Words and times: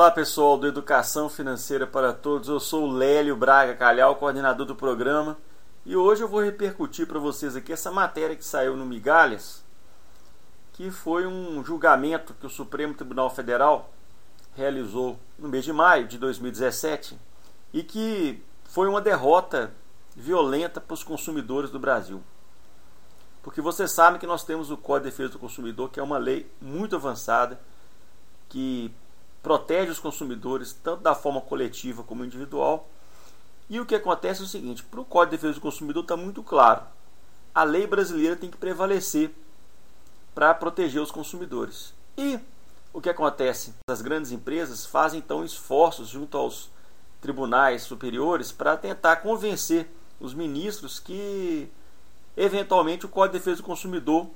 Olá 0.00 0.10
pessoal 0.10 0.56
do 0.56 0.66
Educação 0.66 1.28
Financeira 1.28 1.86
para 1.86 2.10
Todos, 2.14 2.48
eu 2.48 2.58
sou 2.58 2.84
o 2.84 2.90
Lélio 2.90 3.36
Braga 3.36 3.74
Calhau, 3.74 4.16
coordenador 4.16 4.64
do 4.64 4.74
programa, 4.74 5.36
e 5.84 5.94
hoje 5.94 6.22
eu 6.22 6.28
vou 6.28 6.42
repercutir 6.42 7.06
para 7.06 7.18
vocês 7.18 7.54
aqui 7.54 7.70
essa 7.70 7.90
matéria 7.90 8.34
que 8.34 8.42
saiu 8.42 8.74
no 8.74 8.86
Migalhas, 8.86 9.62
que 10.72 10.90
foi 10.90 11.26
um 11.26 11.62
julgamento 11.62 12.32
que 12.32 12.46
o 12.46 12.48
Supremo 12.48 12.94
Tribunal 12.94 13.28
Federal 13.28 13.90
realizou 14.56 15.18
no 15.38 15.50
mês 15.50 15.66
de 15.66 15.72
maio 15.74 16.08
de 16.08 16.16
2017 16.16 17.18
e 17.70 17.82
que 17.82 18.42
foi 18.64 18.88
uma 18.88 19.02
derrota 19.02 19.70
violenta 20.16 20.80
para 20.80 20.94
os 20.94 21.04
consumidores 21.04 21.70
do 21.70 21.78
Brasil. 21.78 22.22
Porque 23.42 23.60
vocês 23.60 23.92
sabem 23.92 24.18
que 24.18 24.26
nós 24.26 24.44
temos 24.44 24.70
o 24.70 24.78
Código 24.78 25.04
de 25.04 25.10
Defesa 25.10 25.34
do 25.34 25.38
Consumidor, 25.38 25.90
que 25.90 26.00
é 26.00 26.02
uma 26.02 26.16
lei 26.16 26.50
muito 26.58 26.96
avançada, 26.96 27.60
que 28.48 28.90
protege 29.42 29.90
os 29.90 29.98
consumidores 29.98 30.72
tanto 30.72 31.02
da 31.02 31.14
forma 31.14 31.40
coletiva 31.40 32.02
como 32.02 32.24
individual. 32.24 32.88
E 33.68 33.78
o 33.80 33.86
que 33.86 33.94
acontece 33.94 34.40
é 34.40 34.44
o 34.44 34.48
seguinte: 34.48 34.82
para 34.82 35.00
o 35.00 35.04
Código 35.04 35.30
de 35.30 35.36
Defesa 35.36 35.54
do 35.54 35.60
Consumidor 35.60 36.02
está 36.02 36.16
muito 36.16 36.42
claro. 36.42 36.82
A 37.54 37.64
lei 37.64 37.86
brasileira 37.86 38.36
tem 38.36 38.50
que 38.50 38.56
prevalecer 38.56 39.30
para 40.34 40.54
proteger 40.54 41.00
os 41.00 41.10
consumidores. 41.10 41.92
E 42.16 42.38
o 42.92 43.00
que 43.00 43.08
acontece? 43.08 43.74
As 43.88 44.02
grandes 44.02 44.32
empresas 44.32 44.86
fazem 44.86 45.18
então 45.18 45.44
esforços 45.44 46.08
junto 46.08 46.36
aos 46.36 46.70
tribunais 47.20 47.82
superiores 47.82 48.50
para 48.50 48.76
tentar 48.76 49.16
convencer 49.16 49.88
os 50.18 50.34
ministros 50.34 50.98
que 50.98 51.70
eventualmente 52.36 53.06
o 53.06 53.08
Código 53.08 53.34
de 53.34 53.38
Defesa 53.38 53.58
do 53.58 53.66
Consumidor 53.66 54.28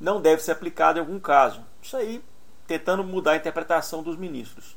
não 0.00 0.20
deve 0.20 0.42
ser 0.42 0.52
aplicado 0.52 0.98
em 0.98 1.00
algum 1.00 1.18
caso. 1.18 1.62
Isso 1.82 1.96
aí 1.96 2.22
tentando 2.66 3.04
mudar 3.04 3.32
a 3.32 3.36
interpretação 3.36 4.02
dos 4.02 4.16
ministros. 4.16 4.76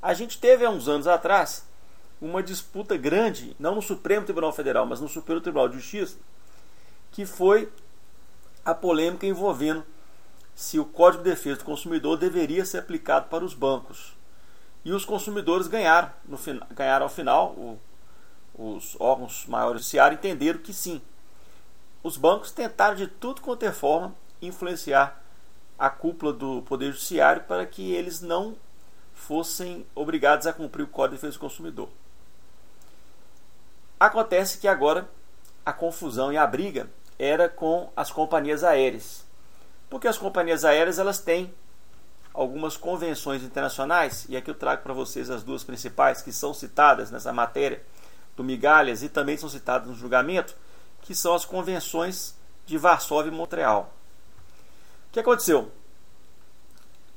A 0.00 0.14
gente 0.14 0.38
teve 0.38 0.64
há 0.64 0.70
uns 0.70 0.88
anos 0.88 1.06
atrás 1.06 1.66
uma 2.20 2.42
disputa 2.42 2.96
grande, 2.96 3.56
não 3.58 3.74
no 3.74 3.82
Supremo 3.82 4.24
Tribunal 4.24 4.52
Federal, 4.52 4.86
mas 4.86 5.00
no 5.00 5.08
Superior 5.08 5.42
Tribunal 5.42 5.68
de 5.68 5.76
Justiça, 5.76 6.18
que 7.10 7.24
foi 7.26 7.70
a 8.64 8.74
polêmica 8.74 9.26
envolvendo 9.26 9.84
se 10.54 10.78
o 10.78 10.84
Código 10.84 11.24
de 11.24 11.30
Defesa 11.30 11.58
do 11.58 11.64
Consumidor 11.64 12.18
deveria 12.18 12.64
ser 12.64 12.78
aplicado 12.78 13.28
para 13.28 13.44
os 13.44 13.54
bancos. 13.54 14.14
E 14.84 14.92
os 14.92 15.04
consumidores 15.04 15.66
ganharam, 15.66 16.10
no, 16.24 16.38
ganharam 16.70 17.04
ao 17.04 17.10
final, 17.10 17.50
o, 17.52 17.80
os 18.54 18.96
órgãos 19.00 19.46
maiores 19.46 19.80
do 19.80 19.82
judiciário 19.82 20.16
entenderam 20.16 20.58
que 20.58 20.72
sim. 20.72 21.00
Os 22.02 22.16
bancos 22.16 22.50
tentaram 22.50 22.94
de 22.94 23.06
tudo 23.06 23.40
quanto 23.40 23.62
é 23.64 23.72
forma 23.72 24.14
influenciar 24.40 25.22
a 25.80 25.88
cúpula 25.88 26.30
do 26.30 26.60
Poder 26.60 26.92
Judiciário 26.92 27.44
para 27.44 27.64
que 27.64 27.90
eles 27.90 28.20
não 28.20 28.54
fossem 29.14 29.86
obrigados 29.94 30.46
a 30.46 30.52
cumprir 30.52 30.82
o 30.82 30.86
Código 30.86 31.16
de 31.16 31.22
Defesa 31.22 31.38
do 31.38 31.40
Consumidor. 31.40 31.88
Acontece 33.98 34.58
que 34.58 34.68
agora 34.68 35.08
a 35.64 35.72
confusão 35.72 36.30
e 36.30 36.36
a 36.36 36.46
briga 36.46 36.90
era 37.18 37.48
com 37.48 37.90
as 37.96 38.10
companhias 38.10 38.62
aéreas. 38.62 39.24
Porque 39.88 40.06
as 40.06 40.18
companhias 40.18 40.66
aéreas 40.66 40.98
elas 40.98 41.18
têm 41.18 41.52
algumas 42.34 42.76
convenções 42.76 43.42
internacionais, 43.42 44.26
e 44.28 44.36
aqui 44.36 44.50
eu 44.50 44.54
trago 44.54 44.82
para 44.82 44.92
vocês 44.92 45.30
as 45.30 45.42
duas 45.42 45.64
principais 45.64 46.20
que 46.20 46.30
são 46.30 46.52
citadas 46.52 47.10
nessa 47.10 47.32
matéria 47.32 47.82
do 48.36 48.44
Migalhas 48.44 49.02
e 49.02 49.08
também 49.08 49.38
são 49.38 49.48
citadas 49.48 49.88
no 49.88 49.94
julgamento, 49.94 50.54
que 51.00 51.14
são 51.14 51.34
as 51.34 51.46
convenções 51.46 52.36
de 52.66 52.76
Varsóvia 52.76 53.30
e 53.30 53.34
Montreal. 53.34 53.94
O 55.10 55.12
que 55.12 55.18
aconteceu? 55.18 55.72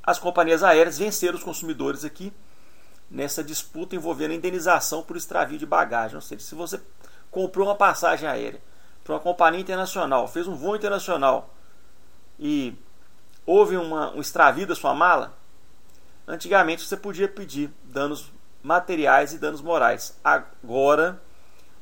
As 0.02 0.18
companhias 0.18 0.64
aéreas 0.64 0.98
venceram 0.98 1.38
os 1.38 1.44
consumidores 1.44 2.04
aqui 2.04 2.34
nessa 3.10 3.44
disputa 3.44 3.96
envolvendo 3.96 4.32
a 4.32 4.36
indenização 4.36 5.04
por 5.04 5.16
extravio 5.16 5.60
de 5.60 5.66
bagagem. 5.66 6.16
Ou 6.16 6.22
seja, 6.22 6.44
se 6.44 6.56
você 6.56 6.82
comprou 7.30 7.68
uma 7.68 7.76
passagem 7.76 8.28
aérea 8.28 8.60
para 9.04 9.14
uma 9.14 9.20
companhia 9.20 9.62
internacional, 9.62 10.28
fez 10.28 10.48
um 10.48 10.56
voo 10.56 10.76
internacional 10.76 11.54
e 12.40 12.74
houve 13.46 13.78
uma, 13.78 14.12
um 14.16 14.22
extravio 14.22 14.66
da 14.66 14.74
sua 14.74 14.96
mala, 14.96 15.38
antigamente 16.28 16.84
você 16.84 16.98
podia 16.98 17.28
pedir 17.28 17.72
danos 17.84 18.32
materiais 18.64 19.34
e 19.34 19.38
danos 19.38 19.62
morais. 19.62 20.20
Agora, 20.24 21.22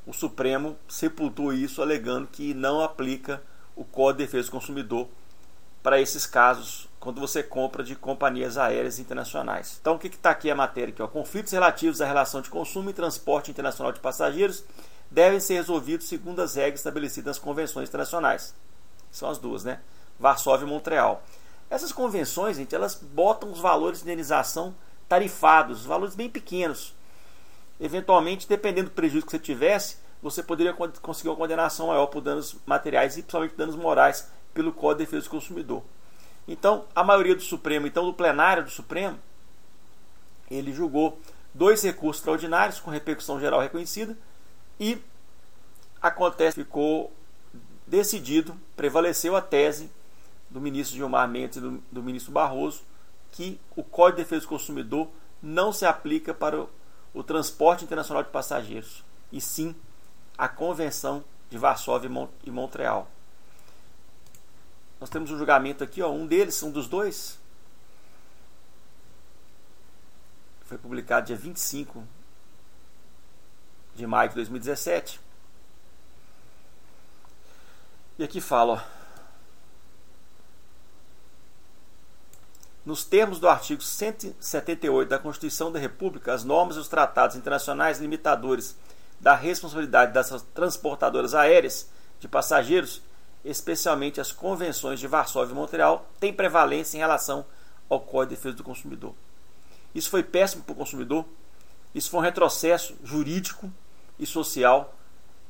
o 0.06 0.12
Supremo 0.12 0.78
sepultou 0.90 1.54
isso, 1.54 1.82
alegando 1.82 2.28
que 2.28 2.54
não 2.54 2.82
aplica 2.82 3.42
o 3.78 3.86
Código 3.86 4.18
de 4.18 4.26
Defesa 4.26 4.50
do 4.50 4.52
Consumidor 4.52 5.08
para 5.82 6.00
esses 6.00 6.26
casos 6.26 6.90
quando 7.00 7.20
você 7.20 7.42
compra 7.42 7.84
de 7.84 7.96
companhias 7.96 8.58
aéreas 8.58 9.00
internacionais. 9.00 9.78
Então, 9.82 9.96
o 9.96 10.00
que 10.00 10.08
está 10.08 10.30
aqui 10.30 10.52
a 10.52 10.56
matéria? 10.56 10.94
Aqui, 10.94 11.02
ó? 11.02 11.08
Conflitos 11.08 11.52
relativos 11.52 12.00
à 12.00 12.06
relação 12.06 12.42
de 12.42 12.50
consumo 12.50 12.92
e 12.92 12.94
transporte 12.94 13.50
internacional 13.50 13.92
de 13.92 14.00
passageiros 14.00 14.64
devem 15.10 15.40
ser 15.40 15.56
resolvidos 15.56 16.08
segundo 16.08 16.42
as 16.42 16.56
regras 16.56 16.80
estabelecidas 16.80 17.38
nas 17.38 17.40
convenções 17.40 17.90
internacionais. 17.90 18.54
São 19.12 19.30
as 19.30 19.40
duas, 19.40 19.64
né? 19.64 19.80
Varsóvia 20.20 20.66
e 20.66 20.70
Montreal. 20.70 21.24
Essas 21.72 21.92
convenções, 21.92 22.58
gente, 22.58 22.76
elas 22.76 22.96
botam 22.96 23.52
os 23.52 23.60
valores 23.60 24.00
de 24.00 24.06
indenização 24.06 24.76
tarifados, 25.10 25.86
valores 25.86 26.16
bem 26.16 26.30
pequenos. 26.30 26.94
Eventualmente, 27.80 28.48
dependendo 28.48 28.90
do 28.90 28.94
prejuízo 28.94 29.26
que 29.26 29.32
você 29.32 29.40
tivesse, 29.40 29.98
você 30.22 30.44
poderia 30.44 30.74
conseguir 31.02 31.30
uma 31.30 31.36
condenação 31.36 31.88
maior 31.88 32.06
por 32.06 32.22
danos 32.22 32.56
materiais 32.66 33.18
e 33.18 33.24
principalmente 33.24 33.56
danos 33.56 33.76
morais 33.76 34.30
pelo 34.54 34.72
Código 34.72 35.00
de 35.00 35.06
Defesa 35.06 35.26
do 35.26 35.32
Consumidor. 35.32 35.84
Então, 36.48 36.86
a 36.96 37.04
maioria 37.04 37.36
do 37.36 37.42
Supremo, 37.42 37.88
então 37.88 38.06
do 38.06 38.14
plenário 38.14 38.64
do 38.64 38.70
Supremo, 38.70 39.20
ele 40.50 40.74
julgou 40.74 41.20
dois 41.54 41.82
recursos 41.84 42.22
extraordinários 42.22 42.80
com 42.80 42.92
repercussão 42.92 43.40
geral 43.40 43.62
reconhecida 43.62 44.18
e 44.80 44.98
acontece 46.02 46.56
ficou 46.56 47.14
decidido, 47.86 48.58
prevaleceu 48.76 49.36
a 49.36 49.42
tese 49.42 49.90
do 50.50 50.60
ministro 50.60 50.96
Gilmar 50.98 51.28
Mendes 51.28 51.58
e 51.58 51.62
do, 51.62 51.84
do 51.92 52.04
ministro 52.04 52.32
Barroso 52.32 52.82
que 53.32 53.60
o 53.76 53.84
Código 53.84 54.18
de 54.18 54.24
Defesa 54.24 54.42
do 54.42 54.50
Consumidor 54.50 55.08
não 55.42 55.72
se 55.72 55.86
aplica 55.86 56.34
para 56.34 56.62
o, 56.62 56.70
o 57.14 57.24
transporte 57.24 57.84
internacional 57.84 58.24
de 58.24 58.30
passageiros, 58.30 59.04
e 59.32 59.40
sim 59.40 59.76
a 60.38 60.48
Convenção 60.48 61.24
de 61.50 61.58
Varsóvia 61.58 62.10
e 62.44 62.52
Montreal. 62.52 63.10
Nós 65.02 65.10
temos 65.10 65.32
um 65.32 65.38
julgamento 65.38 65.84
aqui, 65.84 66.02
ó, 66.04 66.12
um 66.12 66.28
deles, 66.28 66.62
um 66.62 66.70
dos 66.70 66.88
dois, 66.88 67.40
foi 70.66 70.78
publicado 70.78 71.26
dia 71.26 71.36
25 71.36 72.08
de 73.96 74.06
maio 74.06 74.30
de 74.30 74.36
2017. 74.36 75.20
E 78.20 78.24
aqui 78.24 78.40
fala, 78.40 78.74
ó, 78.74 79.02
Nos 82.84 83.04
termos 83.04 83.40
do 83.40 83.48
artigo 83.48 83.82
178 83.82 85.08
da 85.08 85.20
Constituição 85.20 85.72
da 85.72 85.78
República, 85.80 86.34
as 86.34 86.44
normas 86.44 86.76
e 86.76 86.80
os 86.80 86.88
tratados 86.88 87.36
internacionais 87.36 88.00
limitadores 88.00 88.76
da 89.20 89.36
responsabilidade 89.36 90.14
das 90.14 90.30
transportadoras 90.54 91.36
aéreas 91.36 91.88
de 92.20 92.28
passageiros 92.28 93.02
especialmente 93.44 94.22
as 94.22 94.32
convenções 94.32 95.00
de 95.00 95.08
Varsóvia 95.08 95.54
e 95.54 95.56
Montreal, 95.56 96.08
têm 96.20 96.34
prevalência 96.34 96.98
em 96.98 97.00
relação 97.00 97.46
ao 97.90 98.00
Código 98.00 98.30
de 98.30 98.36
Defesa 98.36 98.56
do 98.56 98.64
Consumidor. 98.64 99.14
Isso 99.94 100.10
foi 100.10 100.24
péssimo 100.24 100.64
para 100.64 100.74
o 100.74 100.76
consumidor, 100.76 101.26
isso 101.94 102.10
foi 102.10 102.20
um 102.20 102.24
retrocesso 102.24 102.96
jurídico 103.04 103.72
e 104.18 104.26
social, 104.26 104.96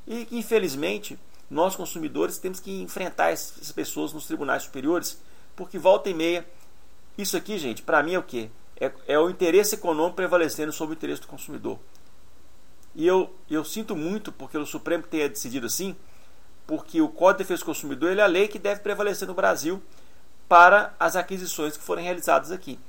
e 0.08 0.26
que, 0.26 0.38
infelizmente, 0.38 1.20
nós 1.50 1.76
consumidores 1.76 2.38
temos 2.38 2.60
que 2.60 2.82
enfrentar 2.82 3.32
essas 3.32 3.72
pessoas 3.72 4.14
nos 4.14 4.26
tribunais 4.26 4.64
superiores, 4.64 5.22
porque 5.56 5.78
volta 5.78 6.10
e 6.10 6.14
meia, 6.14 6.48
isso 7.18 7.38
aqui, 7.38 7.58
gente, 7.58 7.82
para 7.82 8.02
mim 8.02 8.14
é 8.14 8.20
o 8.20 8.24
quê? 8.24 8.50
É, 8.80 8.92
é, 9.08 9.20
o 9.20 9.30
interesse 9.30 9.76
econômico 9.76 10.16
prevalecendo 10.16 10.72
sobre 10.72 10.96
o 10.96 10.98
interesse 10.98 11.22
do 11.22 11.28
consumidor. 11.28 11.78
E 12.96 13.06
eu, 13.06 13.34
eu 13.50 13.64
sinto 13.64 13.96
muito 13.96 14.32
porque 14.32 14.58
o 14.58 14.66
Supremo 14.66 15.04
tenha 15.04 15.30
decidido 15.30 15.68
assim, 15.68 15.96
porque 16.66 17.02
o 17.02 17.10
Código 17.10 17.38
de 17.40 17.44
Defesa 17.44 17.62
do 17.62 17.66
Consumidor 17.66 18.18
é 18.18 18.22
a 18.22 18.28
lei 18.28 18.48
que 18.48 18.60
deve 18.60 18.82
prevalecer 18.82 19.28
no 19.28 19.34
Brasil 19.34 19.82
para 20.48 20.94
as 21.00 21.16
aquisições 21.16 21.78
que 21.78 21.84
forem 21.84 22.04
realizadas 22.04 22.52
aqui. 22.52 22.80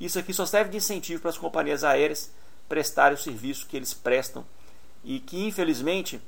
Isso 0.00 0.18
aqui 0.18 0.32
só 0.32 0.46
serve 0.46 0.70
de 0.70 0.76
incentivo 0.76 1.20
para 1.20 1.30
as 1.30 1.38
companhias 1.38 1.82
aéreas 1.82 2.32
prestarem 2.68 3.16
o 3.16 3.20
serviço 3.20 3.66
que 3.66 3.76
eles 3.76 3.92
prestam 3.92 4.44
e 5.02 5.18
que 5.18 5.46
infelizmente 5.46 6.20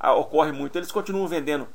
ocorre 0.00 0.52
muito. 0.52 0.76
Eles 0.76 0.92
continuam 0.92 1.26
vendendo 1.26 1.66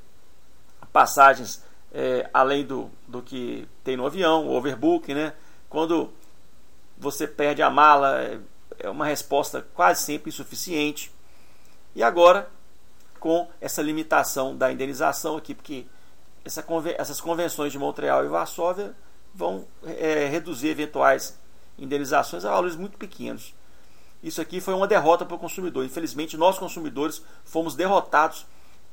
passagens 0.92 1.64
é, 1.92 2.30
além 2.34 2.66
do, 2.66 2.90
do 3.08 3.22
que 3.22 3.68
tem 3.84 3.98
no 3.98 4.06
avião, 4.06 4.48
o 4.48 4.56
overbooking, 4.56 5.14
né? 5.14 5.34
Quando 5.70 6.12
você 6.98 7.28
perde 7.28 7.62
a 7.62 7.70
mala, 7.70 8.22
é, 8.22 8.40
é 8.80 8.90
uma 8.90 9.06
resposta 9.06 9.66
quase 9.74 10.04
sempre 10.04 10.30
insuficiente. 10.30 11.12
E 11.96 12.04
agora 12.04 12.50
com 13.20 13.48
essa 13.60 13.82
limitação 13.82 14.56
da 14.56 14.72
indenização 14.72 15.38
aqui, 15.38 15.54
porque 15.54 15.86
essa, 16.44 16.66
essas 16.98 17.22
convenções 17.22 17.72
de 17.72 17.78
Montreal 17.78 18.26
e 18.26 18.28
Varsóvia 18.28 18.96
vão 19.34 19.68
é, 19.86 20.28
reduzir 20.28 20.70
eventuais 20.70 21.38
indenizações 21.78 22.44
a 22.46 22.50
valores 22.50 22.76
muito 22.76 22.98
pequenos. 22.98 23.54
Isso 24.22 24.42
aqui 24.42 24.60
foi 24.60 24.74
uma 24.74 24.88
derrota 24.88 25.26
para 25.26 25.36
o 25.36 25.40
consumidor. 25.40 25.86
Infelizmente, 25.86 26.36
nós 26.36 26.58
consumidores 26.58 27.22
fomos 27.46 27.76
derrotados 27.76 28.46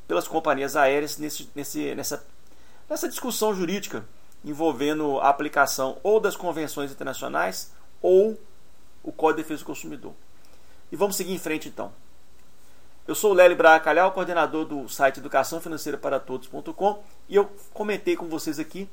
pelas 0.06 0.28
companhias 0.28 0.76
aéreas 0.76 1.18
nesse, 1.18 1.50
nesse, 1.54 1.94
nessa, 1.94 2.24
nessa 2.88 3.08
discussão 3.08 3.52
jurídica 3.54 4.04
envolvendo 4.44 5.18
a 5.18 5.28
aplicação 5.28 5.98
ou 6.02 6.20
das 6.20 6.36
convenções 6.36 6.92
internacionais 6.92 7.72
ou 8.00 8.38
o 9.02 9.10
Código 9.10 9.38
de 9.38 9.42
Defesa 9.42 9.64
do 9.64 9.66
Consumidor. 9.66 10.14
E 10.92 10.96
vamos 10.96 11.16
seguir 11.16 11.32
em 11.32 11.38
frente 11.38 11.68
então. 11.68 11.92
Eu 13.06 13.14
sou 13.14 13.30
o 13.30 13.34
Lélio 13.34 13.56
Braga 13.56 13.84
Calhau, 13.84 14.10
coordenador 14.10 14.64
do 14.64 14.88
site 14.88 15.20
Educação 15.20 15.60
Financeira 15.60 15.96
para 15.96 16.18
Todos.com 16.18 17.04
e 17.28 17.36
eu 17.36 17.48
comentei 17.72 18.16
com 18.16 18.26
vocês 18.26 18.58
aqui 18.58 18.88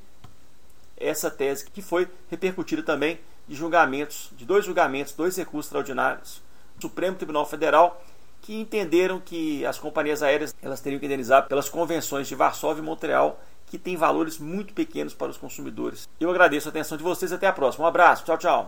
essa 0.95 1.31
tese 1.31 1.65
que 1.65 1.81
foi 1.81 2.07
repercutida 2.30 2.83
também 2.83 3.19
de 3.48 3.56
julgamentos, 3.56 4.30
de 4.33 4.45
dois 4.45 4.65
julgamentos, 4.65 5.13
dois 5.13 5.36
recursos 5.36 5.65
extraordinários 5.65 6.44
do 6.75 6.83
Supremo 6.83 7.18
Tribunal 7.18 7.44
Federal 7.48 8.04
que 8.44 8.54
entenderam 8.54 9.19
que 9.19 9.65
as 9.65 9.80
companhias 9.80 10.21
aéreas 10.21 10.54
elas 10.62 10.80
teriam 10.80 11.00
que 11.00 11.07
indenizar 11.07 11.48
pelas 11.48 11.68
convenções 11.68 12.27
de 12.27 12.36
Varsóvia 12.36 12.83
e 12.83 12.86
Montreal, 12.86 13.42
que 13.66 13.80
têm 13.80 13.98
valores 13.98 14.38
muito 14.38 14.75
pequenos 14.75 15.16
para 15.16 15.31
os 15.31 15.38
consumidores. 15.38 16.07
Eu 16.19 16.30
agradeço 16.30 16.68
a 16.68 16.69
atenção 16.69 16.98
de 16.98 17.04
vocês 17.04 17.33
até 17.33 17.48
a 17.48 17.54
próxima. 17.54 17.86
Um 17.86 17.88
abraço, 17.88 18.25
tchau, 18.25 18.38
tchau. 18.38 18.62